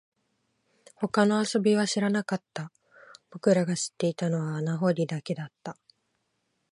[0.95, 2.71] 他の遊びは知らなかった、
[3.29, 5.77] 僕らが知っていたのは穴掘りだけだった